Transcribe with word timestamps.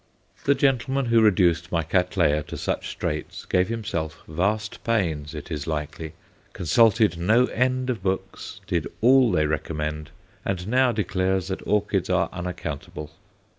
The 0.45 0.55
gentleman 0.55 1.05
who 1.05 1.21
reduced 1.21 1.71
my 1.71 1.83
Cattleya 1.83 2.41
to 2.47 2.57
such 2.57 2.89
straits 2.89 3.45
gave 3.45 3.67
himself 3.67 4.23
vast 4.27 4.83
pains, 4.83 5.35
it 5.35 5.51
is 5.51 5.67
likely, 5.67 6.13
consulted 6.53 7.19
no 7.19 7.45
end 7.45 7.91
of 7.91 8.01
books, 8.01 8.61
did 8.65 8.87
all 9.01 9.31
they 9.31 9.45
recommend; 9.45 10.09
and 10.43 10.67
now 10.67 10.91
declares 10.91 11.49
that 11.49 11.61
orchids 11.67 12.09
are 12.09 12.29
unaccountable. 12.33 13.11